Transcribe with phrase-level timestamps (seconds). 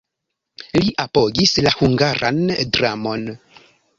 [0.77, 2.41] Li apogis la hungaran
[2.79, 3.29] dramon.